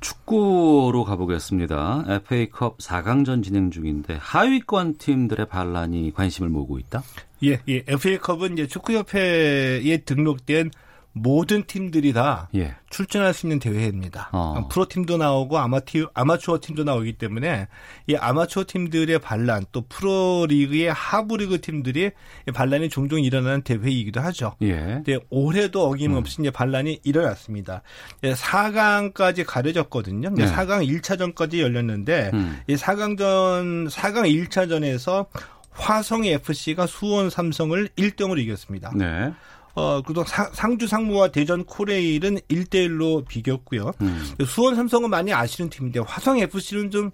[0.00, 2.04] 축구로 가보겠습니다.
[2.08, 7.02] FA컵 4강전 진행 중인데 하위권 팀들의 반란이 관심을 모으고 있다?
[7.44, 7.84] 예, 예.
[7.86, 10.70] FA컵은 이제 축구협회에 등록된
[11.12, 12.74] 모든 팀들이 다 예.
[12.90, 14.30] 출전할 수 있는 대회입니다.
[14.32, 14.68] 어.
[14.70, 17.68] 프로 팀도 나오고 아마티, 아마추어 팀도 나오기 때문에
[18.06, 22.12] 이 아마추어 팀들의 반란 또 프로 리그의 하부 리그 팀들이
[22.54, 24.54] 반란이 종종 일어나는 대회이기도 하죠.
[24.62, 24.74] 예.
[24.76, 26.44] 근데 올해도 어김없이 음.
[26.44, 27.82] 이제 반란이 일어났습니다.
[28.22, 30.30] 4강까지 가려졌거든요.
[30.30, 30.46] 네.
[30.46, 32.60] 4강 1차전까지 열렸는데 음.
[32.66, 35.26] 이 4강전 4강 1차전에서
[35.70, 38.92] 화성 FC가 수원 삼성을 1대0으로 이겼습니다.
[38.94, 39.32] 네.
[39.74, 43.92] 어, 그동 상주 상무와 대전 코레일은 1대1로 비겼고요.
[44.00, 44.34] 음.
[44.46, 47.10] 수원 삼성은 많이 아시는 팀인데 화성 FC는 좀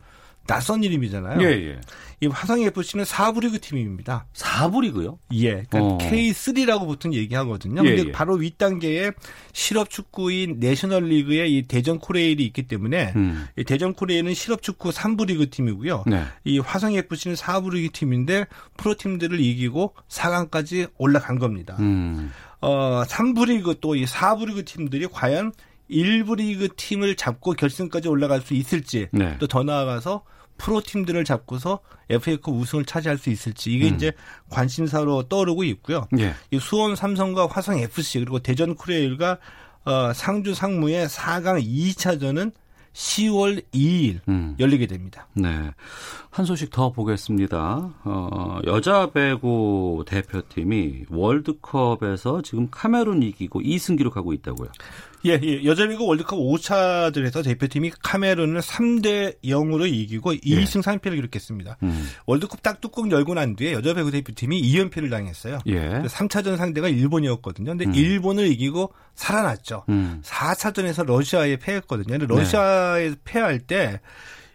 [0.46, 1.40] 낯선 이름이잖아요.
[1.42, 1.80] 예, 예.
[2.20, 4.26] 이 화성 FC는 4부 리그 팀입니다.
[4.34, 5.18] 4부 리그요?
[5.32, 5.62] 예.
[5.68, 5.98] 그러니까 어.
[5.98, 7.82] K3라고 보통 얘기하거든요.
[7.84, 8.12] 예, 근데 예.
[8.12, 9.12] 바로 윗단계에
[9.52, 13.46] 실업 축구인 내셔널 리그의 이 대전 코레일이 있기 때문에 음.
[13.56, 16.04] 이 대전 코레일은 실업 축구 3부 리그 팀이고요.
[16.06, 16.24] 네.
[16.44, 21.76] 이 화성 FC는 4부 리그 팀인데 프로 팀들을 이기고 4강까지 올라간 겁니다.
[21.80, 22.32] 음.
[22.60, 25.52] 어, 3부 리그 또 이 4부 리그 팀들이 과연
[25.90, 29.38] 1부 리그 팀을 잡고 결승까지 올라갈 수 있을지 네.
[29.38, 30.24] 또더 나아가서
[30.56, 33.94] 프로 팀들을 잡고서 FA컵 우승을 차지할 수 있을지 이게 음.
[33.94, 34.12] 이제
[34.50, 36.06] 관심사로 떠오르고 있고요.
[36.18, 36.34] 예.
[36.50, 39.38] 이 수원 삼성과 화성 FC 그리고 대전 쿠레일과
[39.84, 42.52] 어, 상주 상무의 4강 2차전은
[42.94, 44.54] 10월 2일 음.
[44.58, 45.26] 열리게 됩니다.
[45.34, 45.72] 네.
[46.30, 47.92] 한 소식 더 보겠습니다.
[48.04, 54.70] 어, 여자 배구 대표팀이 월드컵에서 지금 카메룬 이기고 2승 기록하고 있다고요.
[55.26, 55.64] 예, 예.
[55.64, 60.38] 여자미국 월드컵 5차들에서 대표팀이 카메룬을 3대 0으로 이기고 예.
[60.38, 61.78] 2승 3패를 기록했습니다.
[61.82, 62.08] 음.
[62.26, 65.58] 월드컵 딱 뚜껑 열고 난 뒤에 여자 배구 대표팀이 2연패를 당했어요.
[65.66, 66.02] 예.
[66.06, 67.70] 3차전 상대가 일본이었거든요.
[67.70, 67.94] 근데 음.
[67.94, 69.84] 일본을 이기고 살아났죠.
[69.88, 70.20] 음.
[70.24, 72.18] 4차전에서 러시아에 패했거든요.
[72.18, 73.16] 근데 러시아에 네.
[73.24, 74.00] 패할 때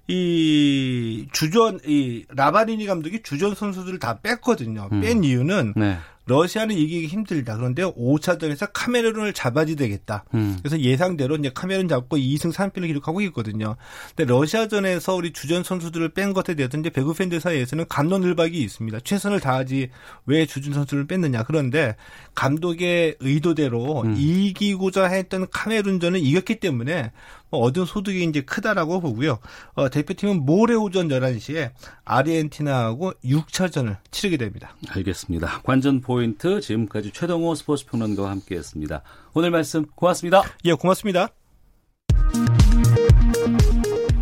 [0.10, 4.90] 이 주전 이 라바리니 감독이 주전 선수들을 다 뺐거든요.
[4.90, 5.24] 뺀 음.
[5.24, 6.00] 이유는 네.
[6.30, 7.58] 러시아는 이기기 힘들다.
[7.58, 10.26] 그런데 5차전에서 카메룬을 잡아야 되겠다.
[10.36, 10.58] 음.
[10.62, 13.76] 그래서 예상대로 이제 카메룬 잡고 2승 3패를 기록하고 있거든요.
[14.16, 19.00] 근데 러시아전에서 우리 주전 선수들을 뺀 것에 대해서 이제 배구 팬들 사이에서는 감론을박이 있습니다.
[19.00, 19.90] 최선을 다하지
[20.28, 21.44] 왜 주전 선수를 뺐느냐.
[21.44, 21.96] 그런데
[22.36, 24.16] 감독의 의도대로 음.
[24.16, 27.12] 이기고자 했던 카메룬전을 이겼기 때문에
[27.49, 29.40] 뭐 얻은 소득이 이제 크다라고 보고요.
[29.74, 31.72] 어, 대표팀은 모레 오전 11시에
[32.06, 34.76] 아르헨티나하고 6차전을 치르게 됩니다.
[34.90, 35.62] 알겠습니다.
[35.64, 39.02] 관전 포인트 지금까지 최동호 스포츠 평론가와 함께했습니다.
[39.34, 40.44] 오늘 말씀 고맙습니다.
[40.66, 41.30] 예, 고맙습니다.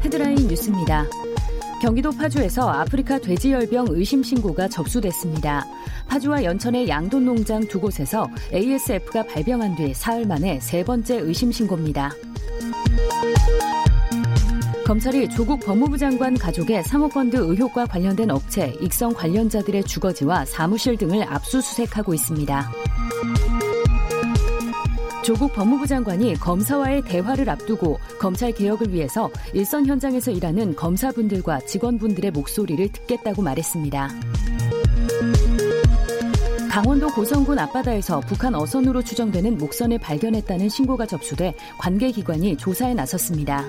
[0.03, 1.05] 헤드라인 뉴스입니다.
[1.81, 5.63] 경기도 파주에서 아프리카 돼지열병 의심 신고가 접수됐습니다.
[6.07, 12.11] 파주와 연천의 양돈 농장 두 곳에서 ASF가 발병한 뒤 사흘 만에 세 번째 의심 신고입니다.
[14.85, 22.13] 검찰이 조국 법무부 장관 가족의 사모펀드 의혹과 관련된 업체, 익성 관련자들의 주거지와 사무실 등을 압수수색하고
[22.13, 22.71] 있습니다.
[25.25, 32.87] 조국 법무부 장관이 검사와의 대화를 앞두고 검찰 개혁을 위해서 일선 현장에서 일하는 검사분들과 직원분들의 목소리를
[32.87, 34.09] 듣겠다고 말했습니다.
[36.77, 43.65] 강원도 고성군 앞바다에서 북한 어선으로 추정되는 목선을 발견했다는 신고가 접수돼 관계기관이 조사에 나섰습니다.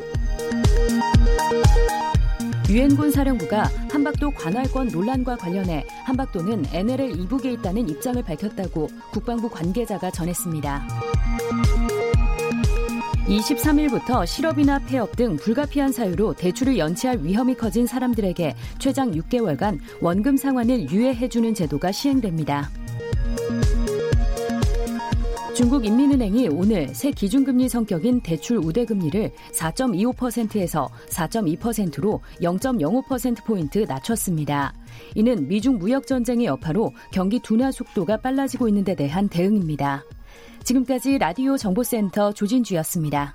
[2.69, 10.87] 유엔군 사령부가 한박도 관할권 논란과 관련해 한박도는 NLL 이북에 있다는 입장을 밝혔다고 국방부 관계자가 전했습니다.
[13.27, 20.91] 23일부터 실업이나 폐업 등 불가피한 사유로 대출을 연체할 위험이 커진 사람들에게 최장 6개월간 원금 상환을
[20.91, 22.71] 유예해주는 제도가 시행됩니다.
[25.59, 34.73] 중국 인민은행이 오늘 새 기준금리 성격인 대출 우대금리를 4.25%에서 4.2%로 0.05%포인트 낮췄습니다.
[35.17, 40.05] 이는 미중 무역전쟁의 여파로 경기 둔화 속도가 빨라지고 있는 데 대한 대응입니다.
[40.63, 43.35] 지금까지 라디오 정보센터 조진주였습니다.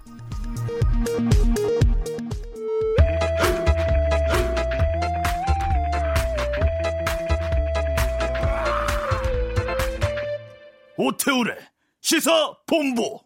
[10.96, 11.73] 오태우래
[12.04, 13.18] 시사 본부.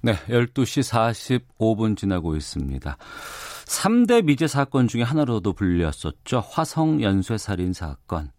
[0.00, 2.96] 네, 12시 45분 지나고 있습니다.
[3.66, 6.40] 3대 미제 사건 중에 하나로도 불렸었죠.
[6.40, 8.32] 화성 연쇄 살인 사건.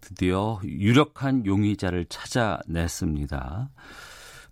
[0.00, 3.70] 드디어 유력한 용의자를 찾아냈습니다.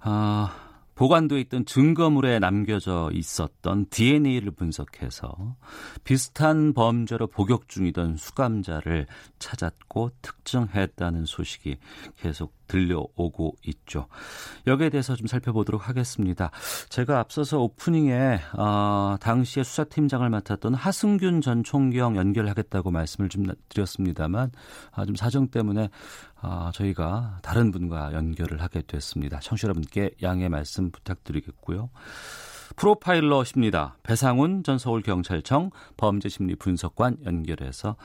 [0.01, 0.57] 아,
[0.95, 5.57] 보관돼 있던 증거물에 남겨져 있었던 DNA를 분석해서
[6.05, 9.07] 비슷한 범죄로 복역 중이던 수감자를
[9.39, 11.79] 찾았고 특정했다는 소식이
[12.17, 14.07] 계속 들려오고 있죠.
[14.67, 16.51] 여기에 대해서 좀 살펴보도록 하겠습니다.
[16.89, 24.51] 제가 앞서서 오프닝에 어, 당시에 수사팀장을 맡았던 하승균 전 총경 연결하겠다고 말씀을 좀 드렸습니다만
[24.93, 25.91] 아, 좀 사정 때문에
[26.41, 29.41] 아, 저희가 다른 분과 연결을 하게 됐습니다.
[29.41, 31.91] 청취자 여러분께 양해 말씀 부탁드리겠고요.
[32.77, 33.97] 프로파일러십니다.
[34.03, 37.97] 배상훈 전 서울경찰청 범죄심리 분석관 연결해서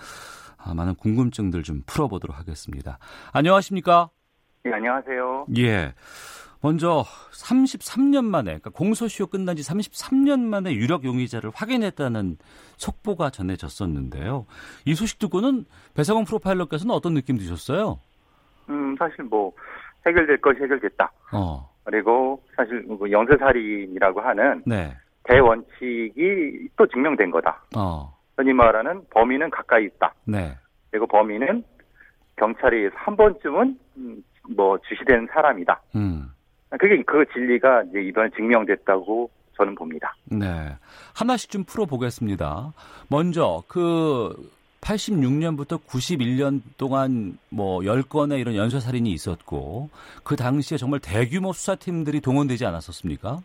[0.58, 3.00] 아, 많은 궁금증들 좀 풀어보도록 하겠습니다.
[3.32, 4.10] 안녕하십니까?
[4.70, 5.48] 네, 안녕하세요.
[5.58, 5.94] 예.
[6.62, 12.38] 먼저 33년 만에 그러니까 공소시효 끝난 지 33년 만에 유력 용의자를 확인했다는
[12.78, 14.46] 속보가 전해졌었는데요.
[14.86, 18.00] 이 소식 듣고는 배상원 프로파일러께서는 어떤 느낌 드셨어요?
[18.70, 19.52] 음, 사실 뭐
[20.06, 21.12] 해결될 것이 해결됐다.
[21.34, 21.68] 어.
[21.84, 24.96] 그리고 사실 뭐 연쇄살인이라고 하는 네.
[25.24, 27.64] 대원칙이 또 증명된 거다.
[27.76, 28.16] 어.
[28.38, 30.14] 흔히 말하는 범인은 가까이 있다.
[30.26, 30.56] 네.
[30.92, 31.64] 그리고 범인은
[32.36, 35.82] 경찰이 한 번쯤은 음, 뭐 주시된 사람이다.
[35.96, 36.32] 음.
[36.80, 40.16] 그게 그 진리가 이제 이번에 증명됐다고 저는 봅니다.
[40.26, 40.76] 네.
[41.14, 42.74] 하나씩 좀 풀어보겠습니다.
[43.10, 44.34] 먼저 그
[44.82, 49.90] 86년부터 91년 동안 뭐 10건의 이런 연쇄살인이 있었고
[50.24, 53.42] 그 당시에 정말 대규모 수사팀들이 동원되지 않았었습니까?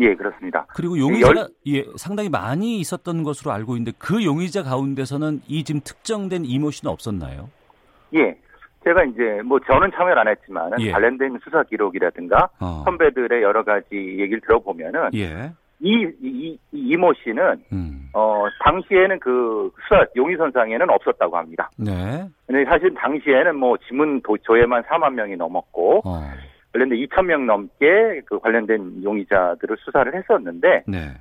[0.00, 0.64] 예, 그렇습니다.
[0.74, 1.48] 그리고 용의자가 열...
[1.66, 6.92] 예, 상당히 많이 있었던 것으로 알고 있는데 그 용의자 가운데서는 이 지금 특정된 이모 씨는
[6.92, 7.50] 없었나요?
[8.14, 8.38] 예.
[8.84, 10.92] 제가 이제 뭐 저는 참여를 안 했지만 예.
[10.92, 12.82] 관련된 수사 기록이라든가 어.
[12.84, 15.52] 선배들의 여러 가지 얘기를 들어보면은 예.
[15.80, 18.08] 이, 이, 이모 씨는, 음.
[18.12, 21.70] 어, 당시에는 그 수사 용의선상에는 없었다고 합니다.
[21.76, 22.26] 네.
[22.46, 26.20] 근데 사실 당시에는 뭐 지문 조회만 4만 명이 넘었고, 어.
[26.72, 31.14] 관련된 2천 명 넘게 그 관련된 용의자들을 수사를 했었는데, 네.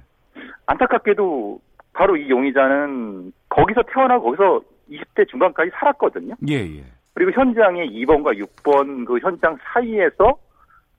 [0.66, 1.60] 안타깝게도
[1.94, 6.36] 바로 이 용의자는 거기서 태어나고 거기서 20대 중반까지 살았거든요.
[6.50, 6.84] 예, 예.
[7.18, 10.38] 그리고 현장에 2번과 6번 그 현장 사이에서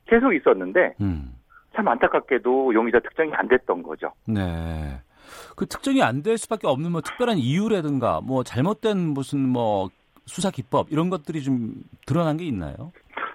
[0.06, 1.32] 계속 있었는데, 음.
[1.76, 4.12] 참 안타깝게도 용의자 특정이 안 됐던 거죠.
[4.26, 5.00] 네.
[5.54, 9.90] 그 특정이 안 될 수밖에 없는 뭐 특별한 이유라든가 뭐 잘못된 무슨 뭐
[10.26, 12.90] 수사 기법 이런 것들이 좀 드러난 게 있나요?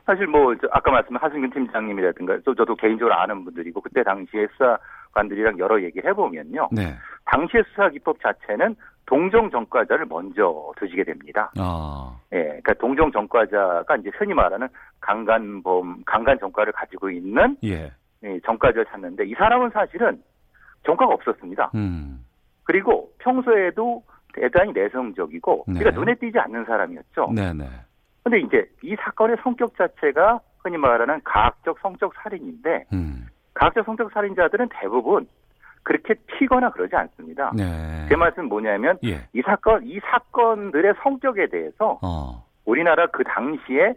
[0.05, 5.81] 사실 뭐 아까 말씀한 하승균 팀장님이라든가 또 저도 개인적으로 아는 분들이고 그때 당시에 수사관들이랑 여러
[5.81, 6.67] 얘기를 해보면요.
[6.73, 6.95] 네.
[7.27, 11.51] 당시의 수사 기법 자체는 동정 전과자를 먼저 드시게 됩니다.
[11.57, 12.17] 아.
[12.33, 14.67] 예, 그러니까 동정 전과자가 이제 흔히 말하는
[15.01, 17.91] 강간범, 강간 전과를 가지고 있는 예.
[18.45, 20.21] 정가를 찾는데 이 사람은 사실은
[20.85, 21.71] 정가가 없었습니다.
[21.75, 22.25] 음.
[22.63, 25.79] 그리고 평소에도 대단히 내성적이고 네.
[25.79, 27.31] 그러니까 눈에 띄지 않는 사람이었죠.
[27.35, 27.69] 네네.
[28.23, 33.27] 근데 이제 이 사건의 성격 자체가 흔히 말하는 가학적 성적 살인인데 음.
[33.53, 35.27] 가학적 성적 살인자들은 대부분
[35.83, 37.51] 그렇게 튀거나 그러지 않습니다.
[37.55, 38.05] 네.
[38.09, 39.27] 제 말씀은 뭐냐면 예.
[39.33, 42.43] 이 사건 이 사건들의 성격에 대해서 어.
[42.65, 43.93] 우리나라 그 당시에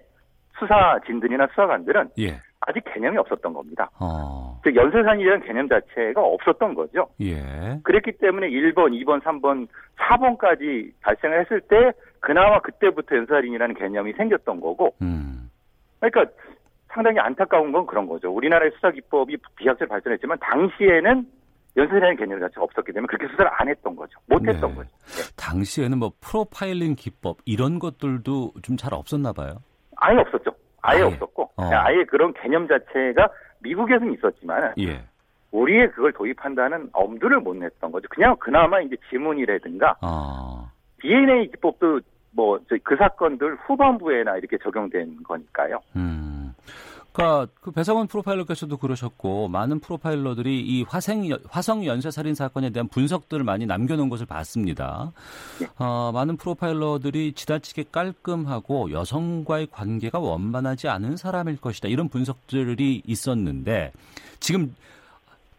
[0.59, 2.41] 수사진들이나 수사관들은 예.
[2.61, 3.91] 아직 개념이 없었던 겁니다.
[4.01, 4.61] 어.
[4.65, 7.09] 즉 연쇄살인이라는 개념 자체가 없었던 거죠.
[7.21, 7.79] 예.
[7.85, 14.95] 그랬기 때문에 1번, 2번, 3번, 4번까지 발생을 했을 때 그나마 그때부터 연쇄살인이라는 개념이 생겼던 거고.
[15.03, 15.49] 음.
[16.01, 16.33] 그러니까
[16.89, 18.33] 상당히 안타까운 건 그런 거죠.
[18.33, 21.27] 우리나라의 수사 기법이 비약적으로 발전했지만 당시에는
[21.77, 24.19] 연쇄라는 개념 자체가 없었기 때문에 그렇게 수사를 안 했던 거죠.
[24.27, 24.77] 못 했던 네.
[24.77, 24.91] 거죠.
[25.07, 25.35] 네.
[25.37, 29.63] 당시에는 뭐 프로파일링 기법 이런 것들도 좀 잘 없었나 봐요.
[29.97, 30.51] 아예 없었죠.
[30.83, 31.03] 아예, 아예.
[31.03, 31.63] 없었고 어.
[31.65, 33.29] 아예 그런 개념 자체가
[33.61, 35.03] 미국에서는 있었지만 예.
[35.51, 38.07] 우리에 그걸 도입한다는 엄두를 못 냈던 거죠.
[38.11, 40.71] 그냥 그나마 이제 지문이라든가 어.
[41.01, 42.01] DNA 기법도
[42.33, 45.81] 뭐 그 사건들 후반부에나 이렇게 적용된 거니까요.
[45.97, 46.55] 음.
[47.17, 53.43] 그러니까 그 배상원 프로파일러께서도 그러셨고 많은 프로파일러들이 이 화생 화성 연쇄 살인 사건에 대한 분석들을
[53.43, 55.13] 많이 남겨놓은 것을 봤습니다.
[55.59, 55.67] 네.
[55.79, 63.93] 어, 많은 프로파일러들이 지나치게 깔끔하고 여성과의 관계가 원만하지 않은 사람일 것이다 이런 분석들이 있었는데
[64.39, 64.77] 지금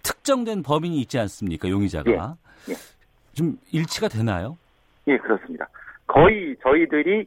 [0.03, 2.37] 특정된 범인이 있지 않습니까 용의자가
[2.69, 2.71] 예.
[2.71, 2.75] 예.
[3.33, 4.57] 좀 일치가 되나요?
[5.07, 5.67] 예 그렇습니다.
[6.05, 7.25] 거의 저희들이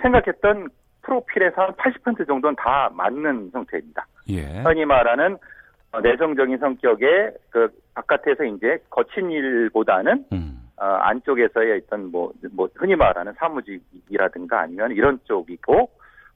[0.00, 0.70] 생각했던
[1.06, 4.06] 프로필에서 한 80% 정도는 다 맞는 형태입니다.
[4.28, 4.62] 예.
[4.62, 5.38] 흔히 말하는
[5.92, 10.68] 어, 내성적인 성격의 그 바깥에서 이제 거친 일보다는 음.
[10.76, 15.90] 어, 안쪽에서의 어떤 뭐, 뭐 흔히 말하는 사무직이라든가 아니면 이런 쪽이고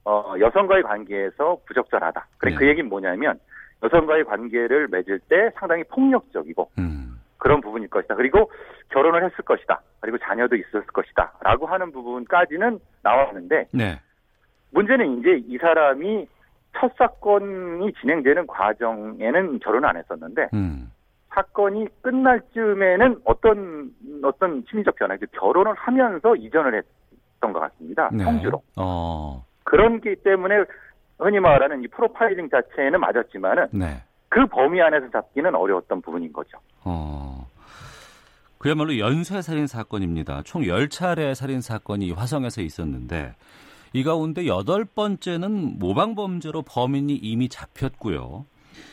[0.04, 2.26] 어, 여성과의 관계에서 부적절하다.
[2.38, 2.56] 그래 네.
[2.56, 3.38] 그 얘기는 뭐냐면
[3.82, 7.20] 여성과의 관계를 맺을 때 상당히 폭력적이고 음.
[7.38, 8.14] 그런 부분일 것이다.
[8.14, 8.50] 그리고
[8.90, 9.80] 결혼을 했을 것이다.
[10.00, 11.32] 그리고 자녀도 있었을 것이다.
[11.40, 13.98] 라고 하는 부분까지는 나왔는데 네.
[14.70, 16.26] 문제는 이제 이 사람이
[16.76, 20.90] 첫 사건이 진행되는 과정에는 결혼 안 했었는데 음.
[21.30, 23.90] 사건이 끝날 즈음에는 어떤
[24.22, 28.10] 어떤 심리적 변화, 결혼을 하면서 이전을 했던 것 같습니다.
[28.12, 28.24] 네.
[28.24, 28.62] 성주로.
[28.76, 29.44] 어.
[29.64, 30.64] 그런 게 때문에
[31.18, 34.02] 흔히 말하는 이 프로파일링 자체는 맞았지만은 네.
[34.28, 36.58] 그 범위 안에서 잡기는 어려웠던 부분인 거죠.
[36.84, 37.46] 어.
[38.58, 40.42] 그야말로 연쇄 살인 사건입니다.
[40.44, 43.34] 총 10차례 살인 사건이 화성에서 있었는데
[43.92, 48.44] 이 가운데 여덟 번째는 모방 범죄로 범인이 이미 잡혔고요.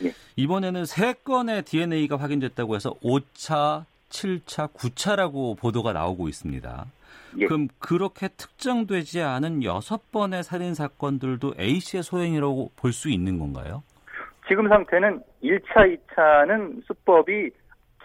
[0.04, 0.12] 예.
[0.36, 6.86] 이번에는 세 건의 DNA가 확인됐다고 해서 5차, 7차, 9차라고 보도가 나오고 있습니다.
[7.38, 7.46] 예.
[7.46, 13.82] 그럼 그렇게 특정되지 않은 여섯 번의 살인 사건들도 A 씨의 소행이라고 볼 수 있는 건가요?
[14.48, 17.50] 지금 상태는 1차, 2차는 수법이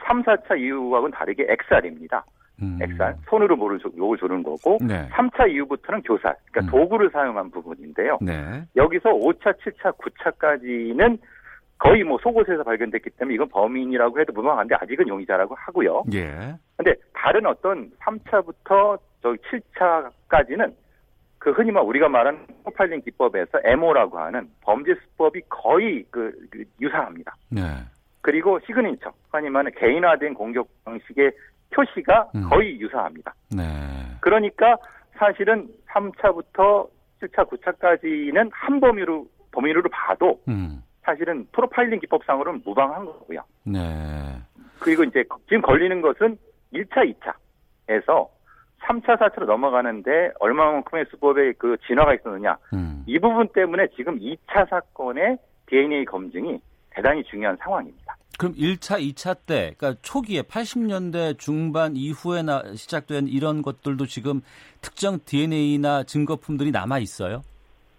[0.05, 2.23] 3, 4차 이후하고는 다르게 XR입니다.
[2.61, 2.79] 음.
[2.81, 5.07] 액살, 손으로 목을, 목을 조르는 거고, 네.
[5.09, 6.79] 3차 이후부터는 교살, 그러니까 음.
[6.79, 8.19] 도구를 사용한 부분인데요.
[8.21, 8.63] 네.
[8.75, 11.17] 여기서 5차, 7차, 9차까지는
[11.79, 16.03] 거의 뭐 속옷에서 발견됐기 때문에 이건 범인이라고 해도 무방한데 아직은 용의자라고 하고요.
[16.13, 16.55] 예.
[16.77, 20.73] 근데 다른 어떤 3차부터 저 7차까지는
[21.39, 27.35] 그 흔히 말 우리가 말하는 프로파일링 기법에서 MO라고 하는 범죄 수법이 거의 그, 그 유사합니다.
[27.49, 27.61] 네.
[28.21, 31.33] 그리고 시그니처, 흔히 말하는 개인화된 공격 방식의
[31.73, 32.49] 표시가 음.
[32.49, 33.33] 거의 유사합니다.
[33.55, 33.63] 네.
[34.21, 34.77] 그러니까
[35.17, 36.87] 사실은 3차부터
[37.21, 40.81] 7차, 9차까지는 한 범위로 범위로 봐도 음.
[41.03, 43.41] 사실은 프로파일링 기법상으로는 무방한 거고요.
[43.65, 43.79] 네.
[44.79, 46.37] 그리고 이제 지금 걸리는 것은
[46.73, 47.13] 1차,
[47.87, 48.27] 2차에서
[48.81, 52.57] 3차, 4차로 넘어가는데 얼마만큼의 수법의 그 진화가 있었느냐.
[52.73, 53.03] 음.
[53.05, 56.59] 이 부분 때문에 지금 2차 사건의 DNA 검증이
[56.89, 58.02] 대단히 중요한 상황입니다.
[58.43, 64.41] 그럼 1차, 2차 때, 그러니까 초기에 80년대 중반 이후에 나, 시작된 이런 것들도 지금
[64.81, 67.41] 특정 DNA나 증거품들이 남아 있어요?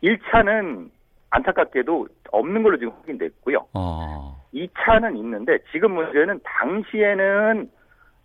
[0.02, 0.90] 1차는
[1.30, 3.66] 안타깝게도 없는 걸로 지금 확인됐고요.
[3.72, 4.38] 어.
[4.52, 7.70] 2차는 있는데 지금 문제는 당시에는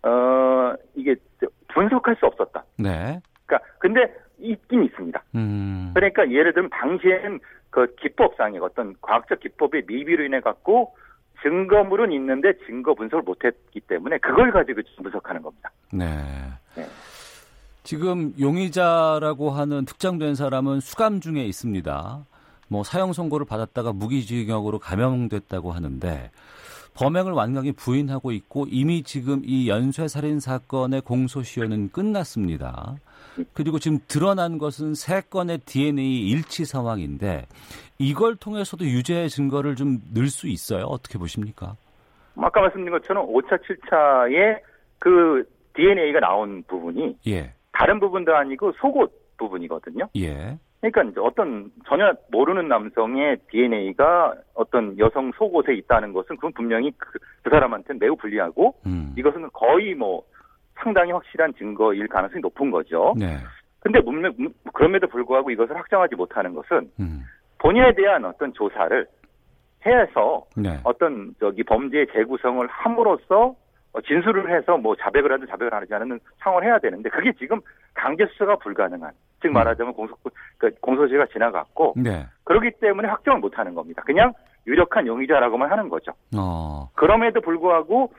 [0.02, 1.16] 어 이게
[1.68, 2.62] 분석할 수 없었다.
[2.78, 3.18] 네.
[3.46, 5.22] 그러니까 근데 있긴 있습니다.
[5.36, 5.92] 음.
[5.94, 10.94] 그러니까 예를 들면 당시에는 그 기법상의 어떤 과학적 기법의 미비로 인해 갖고
[11.42, 15.70] 증거물은 있는데 증거 분석을 못했기 때문에 그걸 가지고 분석하는 겁니다.
[15.92, 16.06] 네.
[16.74, 16.86] 네.
[17.82, 22.24] 지금 용의자라고 하는 특정된 사람은 수감 중에 있습니다.
[22.68, 26.30] 뭐 사형 선고를 받았다가 무기징역으로 감형됐다고 하는데
[26.94, 32.96] 범행을 완강히 부인하고 있고 이미 지금 이 연쇄 살인 사건의 공소시효는 끝났습니다.
[33.52, 37.46] 그리고 지금 드러난 것은 세 건의 DNA 일치 상황인데
[37.98, 40.84] 이걸 통해서도 유죄 증거를 좀 늘 수 있어요.
[40.84, 41.76] 어떻게 보십니까?
[42.36, 44.60] 아까 말씀드린 것처럼 5차, 7차에
[44.98, 47.52] 그 DNA가 나온 부분이 예.
[47.72, 50.08] 다른 부분도 아니고 속옷 부분이거든요.
[50.16, 50.58] 예.
[50.80, 57.18] 그러니까 이제 어떤 전혀 모르는 남성의 DNA가 어떤 여성 속옷에 있다는 것은 그건 분명히 그,
[57.42, 59.14] 그 사람한테는 매우 불리하고 음.
[59.16, 60.22] 이것은 거의 뭐
[60.82, 63.14] 상당히 확실한 증거일 가능성이 높은 거죠.
[63.16, 63.36] 네.
[63.80, 64.32] 근데 문명,
[64.72, 67.24] 그럼에도 불구하고 이것을 확정하지 못하는 것은 음.
[67.58, 69.06] 본인에 대한 어떤 조사를
[69.86, 70.78] 해서 네.
[70.84, 73.54] 어떤 저기 범죄의 재구성을 함으로써
[74.06, 77.60] 진술을 해서 뭐 자백을 하든 자백을 하지 않는 상황을 해야 되는데 그게 지금
[77.94, 79.10] 강제 수사가 불가능한
[79.42, 79.52] 즉 음.
[79.54, 80.14] 말하자면 공소
[80.58, 82.26] 그 공소시가 지나갔고 네.
[82.44, 84.02] 그렇기 때문에 확정을 못하는 겁니다.
[84.04, 84.32] 그냥
[84.66, 86.12] 유력한 용의자라고만 하는 거죠.
[86.36, 86.90] 어.
[86.94, 88.12] 그럼에도 불구하고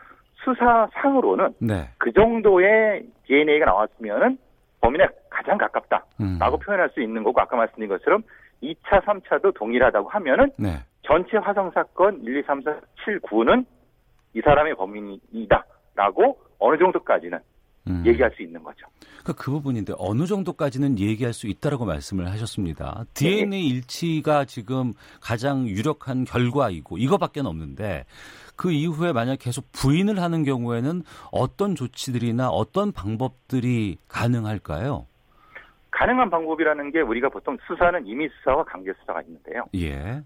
[0.43, 1.89] 수사상으로는 네.
[1.97, 4.37] 그 정도의 DNA가 나왔으면은
[4.81, 6.59] 범인에 가장 가깝다라고 음.
[6.63, 8.23] 표현할 수 있는 거고 아까 말씀드린 것처럼
[8.63, 10.69] 2차, 3차도 동일하다고 하면은 네.
[11.03, 13.65] 전체 화성 사건 1, 2, 3, 4, 7, 9는
[14.33, 17.39] 이 사람의 범인이다라고 어느 정도까지는
[17.87, 18.03] 음.
[18.05, 18.85] 얘기할 수 있는 거죠.
[19.23, 23.05] 그러니까 그 부분인데 어느 정도까지는 얘기할 수 있다라고 말씀을 하셨습니다.
[23.13, 23.67] DNA 네.
[23.67, 28.05] 일치가 지금 가장 유력한 결과이고 이거밖에 없는데
[28.55, 35.07] 그 이후에 만약 계속 부인을 하는 경우에는 어떤 조치들이나 어떤 방법들이 가능할까요?
[35.91, 39.65] 가능한 방법이라는 게 우리가 보통 수사는 임의 수사와 강제 수사가 있는데요.
[39.75, 40.21] 예.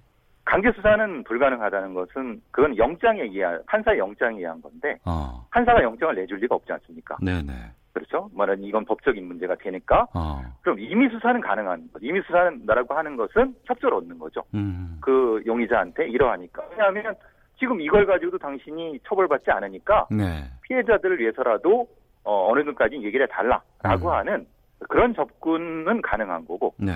[0.45, 5.45] 강제 수사는 불가능하다는 것은 그건 영장에 의한 판사의 영장에 의한 건데 어.
[5.51, 7.17] 판사가 영장을 내줄 리가 없지 않습니까?
[7.21, 7.51] 네네.
[7.93, 8.29] 그렇죠.
[8.33, 10.41] 말하는 이건 법적인 문제가 되니까 어.
[10.61, 11.99] 그럼 임의 수사는 가능한 거.
[12.01, 14.43] 임의 수사라고 하는 것은 협조를 얻는 거죠.
[14.53, 14.97] 음.
[15.01, 17.15] 그 용의자한테 이러하니까 왜냐하면
[17.57, 20.43] 지금 이걸 가지고도 당신이 처벌받지 않으니까 네.
[20.61, 21.87] 피해자들을 위해서라도
[22.23, 24.13] 어, 어느 정도까지 얘기를 해달라라고 음.
[24.13, 24.47] 하는
[24.89, 26.93] 그런 접근은 가능한 거고 네.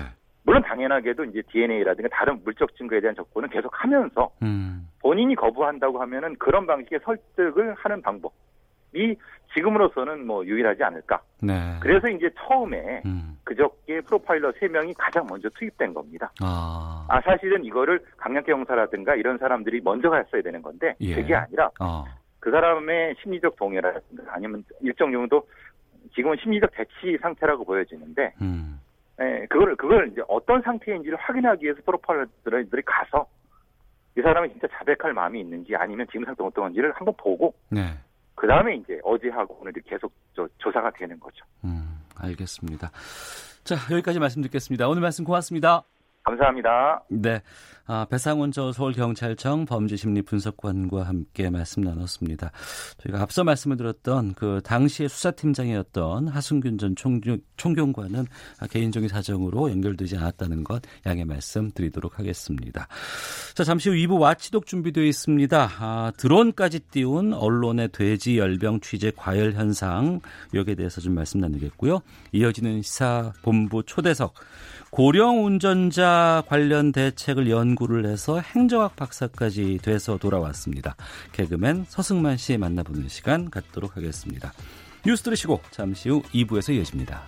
[0.50, 4.88] 물론 당연하게도 이제 DNA라든가 다른 물적 증거에 대한 접근은 계속 하면서 음.
[4.98, 9.14] 본인이 거부한다고 하면은 그런 방식의 설득을 하는 방법이
[9.54, 11.20] 지금으로서는 뭐 유일하지 않을까.
[11.40, 11.78] 네.
[11.78, 13.38] 그래서 이제 처음에 음.
[13.44, 16.32] 그저께 프로파일러 3명이 가장 먼저 투입된 겁니다.
[16.40, 17.06] 아.
[17.08, 21.14] 아, 사실은 이거를 강력계 형사라든가 이런 사람들이 먼저 갔어야 되는 건데 예.
[21.14, 22.04] 그게 아니라 어.
[22.40, 25.46] 그 사람의 심리적 동요라든가 아니면 일정 정도
[26.12, 28.80] 지금은 심리적 대치 상태라고 보여지는데 음.
[29.20, 33.26] 예, 그걸 그걸 이제 어떤 상태인지를 확인하기 위해서 프로파일러들이 가서
[34.16, 37.82] 이 사람이 진짜 자백할 마음이 있는지 아니면 지금 상태 어떤건지를 한번 보고 네.
[38.34, 41.44] 그 다음에 이제 어제하고 오늘 계속 저, 조사가 되는 거죠.
[41.64, 42.90] 음, 알겠습니다.
[43.64, 44.88] 자 여기까지 말씀 듣겠습니다.
[44.88, 45.82] 오늘 말씀 고맙습니다.
[46.22, 47.02] 감사합니다.
[47.08, 47.40] 네.
[47.86, 52.52] 아, 배상훈 저 서울경찰청 범죄심리분석관과 함께 말씀 나눴습니다.
[52.98, 58.26] 저희가 앞서 말씀을 드렸던 그 당시의 수사팀장이었던 하승균 전 총경, 총경관은
[58.70, 62.86] 개인적인 사정으로 연결되지 않았다는 것 양해 말씀 드리도록 하겠습니다.
[63.54, 65.70] 자, 잠시 후 2부 와치독 준비되어 있습니다.
[65.78, 70.20] 아, 드론까지 띄운 언론의 돼지 열병 취재 과열 현상
[70.54, 72.00] 여기에 대해서 좀 말씀 나누겠고요.
[72.32, 74.34] 이어지는 시사본부 초대석
[74.90, 80.96] 고령 운전자 관련 대책을 연구를 해서 행정학 박사까지 돼서 돌아왔습니다.
[81.32, 84.52] 개그맨 서승만 씨 만나보는 시간 갖도록 하겠습니다.
[85.06, 87.22] 뉴스 들으시고 잠시 후 2부에서 이어집니다.